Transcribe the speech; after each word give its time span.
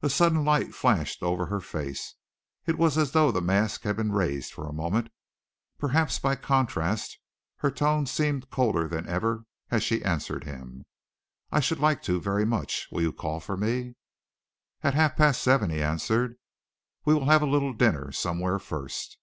A 0.00 0.08
sudden 0.08 0.42
light 0.42 0.74
flashed 0.74 1.22
over 1.22 1.44
her 1.48 1.60
face. 1.60 2.14
It 2.64 2.78
was 2.78 2.96
as 2.96 3.12
though 3.12 3.30
the 3.30 3.42
mask 3.42 3.82
had 3.82 3.94
been 3.96 4.10
raised 4.10 4.54
for 4.54 4.66
a 4.66 4.72
moment. 4.72 5.10
Perhaps 5.76 6.18
by 6.18 6.34
contrast 6.36 7.18
her 7.56 7.70
tone 7.70 8.06
seemed 8.06 8.48
colder 8.48 8.88
than 8.88 9.06
ever 9.06 9.44
as 9.70 9.82
she 9.82 10.02
answered 10.02 10.44
him. 10.44 10.86
"I 11.52 11.60
should 11.60 11.78
like 11.78 12.00
to 12.04 12.18
very 12.18 12.46
much. 12.46 12.88
Will 12.90 13.02
you 13.02 13.12
call 13.12 13.38
for 13.38 13.58
me?" 13.58 13.96
"At 14.82 14.94
half 14.94 15.14
past 15.14 15.42
seven," 15.42 15.68
he 15.68 15.82
answered. 15.82 16.38
"We 17.04 17.12
will 17.12 17.26
have 17.26 17.42
a 17.42 17.46
little 17.46 17.74
dinner 17.74 18.12
somewhere 18.12 18.58
first." 18.58 19.18